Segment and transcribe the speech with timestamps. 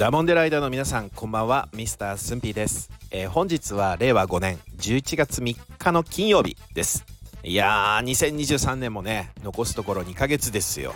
[0.00, 1.68] ダモンデライダーの皆さんこんばんは。
[1.74, 7.04] ミスタースンピーです、えー、本日は令和5年11月3日の金曜日です。
[7.44, 10.94] いやー2023年もね残すところ2ヶ月ですよ。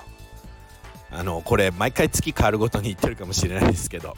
[1.11, 4.17] あのこれ毎回月変わるごとに言ってるかもしれないですけど。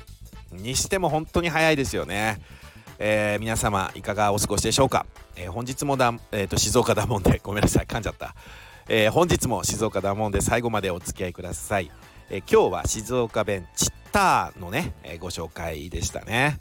[0.53, 2.41] にしても本当に早いですよね。
[3.01, 8.37] えー、皆様いかがお過ごしでしょうか、えー、本日もだ、えーと、静岡だもんでごめんなさい噛んじゃった、
[8.89, 11.91] えー、本日も静岡だもんで最後までお付き合いください、
[12.29, 16.59] え今日は静岡弁ちったのね、えご紹介でしたね、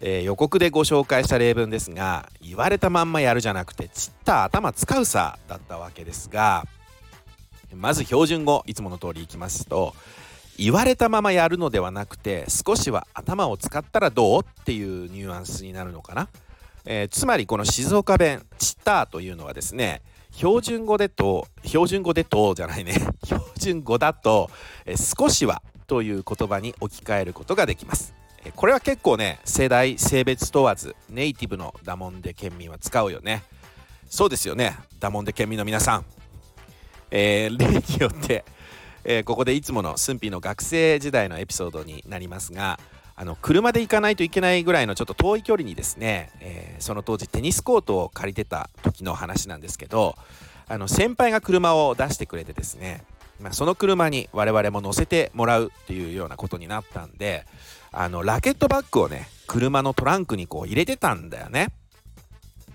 [0.00, 6.64] え予告でご紹介した例文ですが言われたまんまやるじゃなくてちった頭使うさだったわけですが
[7.74, 9.94] まず標準語いつもの通りいきますと
[10.58, 16.28] 言われたままやるのではなくて少しは頭を使ったらどうっていうニュアンスになるのかな、
[16.84, 22.94] えー、つまりこの静岡弁「チッター」というのはですね標準語でと標準語でとじゃないね。
[23.58, 24.50] 準語だと、
[24.84, 33.42] え、少しはという言葉に置き換えることができます、え、これは結構ね世代性別問わずネイティブのダモンデ県民は使うよね。
[34.08, 34.76] そうですよね。
[35.00, 36.04] ダモンデ県民の皆さん。
[37.10, 38.44] えー、例によって
[39.08, 42.80] えー、ここでいつものスンピーの学生時代のエピソードになりますが
[43.14, 50.16] あの車で行かないといけないぐらいのちょっと遠い距離にですね、えー、その当時テニスコートを借りてた時の話なんですけど
[50.68, 53.04] あの先輩が車を出してくれてですね、
[53.40, 57.44] まあ、その車に我々も乗せてもらうっていうようなことになったんで
[57.92, 61.68] あのラケットバッグをね車のトランクにこう入れてたんだよね。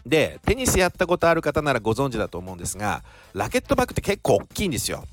[0.05, 5.05] でテニスやったことある方ならご存知だと思うんですがラケットバッグって結構大きいんですよ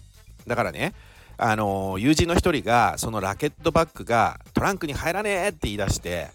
[0.47, 0.95] だからね
[1.37, 6.29] あの友人の一人がそのラケットバッグがトランクに入らねえって言い出して、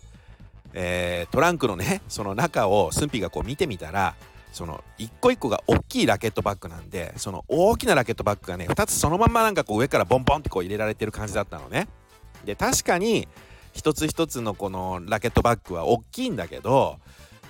[0.73, 4.15] えー、トランクのねその中をスンピがこう見てみたら
[4.53, 11.87] その一個一個が大きいラケットバッグなんでその大きなラケットバッグがね2つそのままなんかこう上からボンボンってこう入れられてる感じだったのね
[12.45, 13.27] で確かに
[13.73, 16.99] 一つ一つのこのラケットバッグは大きいんだけど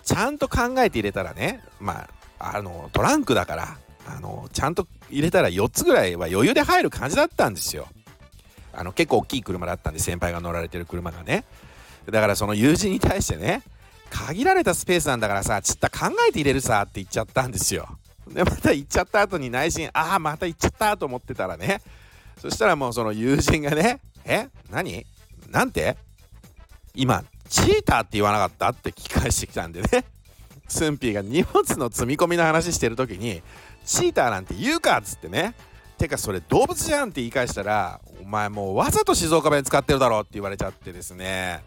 [0.03, 2.07] ちゃんと考えて入れたらねま
[2.39, 3.77] ああのトランクだから
[4.07, 7.87] あのちゃんと入れたら4つぐらいは余裕で入る感じだったんですよ。
[8.73, 11.45] あの結構大きい車だったんで先輩が乗られてる車がね。
[12.09, 13.61] だからその友人に対してね
[14.13, 17.89] 限られたスペースなんだからさちった考えて入れるさって言っちゃったんですよ。
[18.27, 21.81] でまた行っちゃった後に内心ああまた行っちゃったと思ってたらね。
[22.39, 24.49] そしたらもうその友人がね「え？
[24.69, 25.05] 何？
[25.49, 25.97] なんて？
[26.93, 30.05] 今チーターって言わなかった?」って聞き返してきたんでね。
[30.67, 33.41] スンピーが荷物の積み込みの話してる時に
[33.85, 35.55] チーターなんて言うかっつってね。
[35.97, 41.61] てかそれ動物じゃんって言い返したらお前もうわざと静岡弁使ってるだろって言われちゃってですね。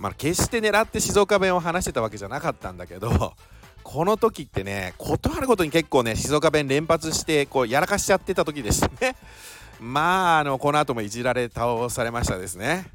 [0.00, 3.34] まあ決して狙って静岡弁を話してたわけじゃなかったんだけど
[3.82, 9.14] この時ってね断ることに結構ね静岡弁連発してこうやらかしちゃってた時でしたね。
[9.78, 12.86] まああのこの後もいじられ倒されましたですね。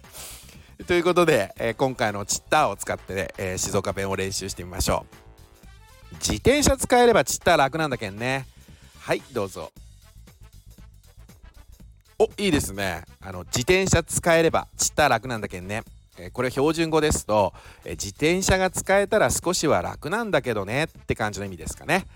[0.86, 5.06] ということで、えー、今回のチッターを使って、ね、えー、静岡弁を練習してみましょ
[6.12, 6.14] う。
[6.16, 8.46] 自転車使えればちったら楽なんだけんね。
[8.98, 9.72] はいどうぞ。
[12.18, 13.04] おいいですね。
[13.20, 15.82] あの自転車使えればちったら楽なんだけんね。
[16.18, 17.52] えこれ標準語ですと、
[17.84, 22.06] え自転車が使えたら少しは楽なんだけどねって感じの意味ですかね。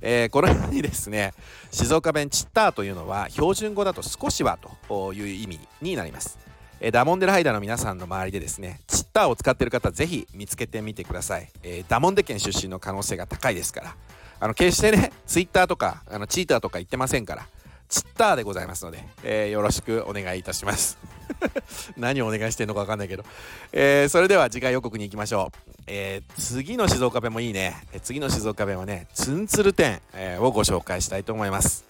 [0.00, 1.32] えー、このようにですね
[1.70, 4.58] 静岡弁チッターというのは標準語だと少しは
[4.88, 6.38] という意味になります。
[6.84, 13.96] えダモンデラハイダーの皆さんの周りでですねチッターを使ってる方ぜひ見つけてみてください、えー、ダモンデ県出身の可能性が高いですから
[14.40, 17.46] あの決してねツイッターとかあのチーターとか言ってませんから
[17.92, 20.96] チッターでございますので、えー、よろしくお願いいたします。
[21.98, 23.24] 何をお願いしてんのか分かんないけど、
[23.70, 31.84] えー、それでは次回予告に行きましょう、えー、次の静岡弁もいいね、え次の静岡弁はねツンツルテン、えをご紹介したいと思います。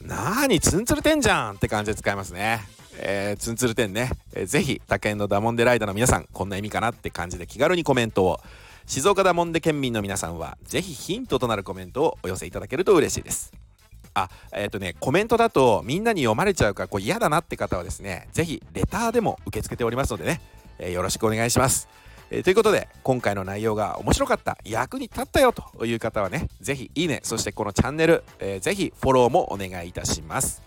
[0.00, 2.60] なーにツンツルテンじゃんって感じで使いますね。
[2.98, 8.40] えー、ツンツルテンね、えー、ぜひ他県のダモンデライダーの皆さんこんな意味かなって感じで気軽にコメントを。
[8.86, 13.65] 静岡ダモンデ県民の皆さんはぜひヒントとなるコメントをお寄せいただけると嬉しいです。
[14.16, 20.40] あえっ、ー、とねコメントだとみんなに読まれちゃうからこう嫌だなって方はですねぜひレターでも受け付けておりますのでね、
[20.78, 21.88] えー、よろしくお願いします。
[22.30, 30.62] えー、ということで今回の内容が面白かった役に立ったよという方はねぜひいいねそしてこのチャンネル、えー、ぜひフォローもお願いいたします。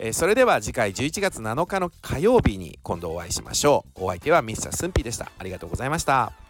[0.00, 4.04] えー、それでは次回11月7日の火曜日に今度お会いしましょう。
[4.04, 5.30] お相手はミスタースンピーでした。
[5.38, 6.47] ありがとうございました。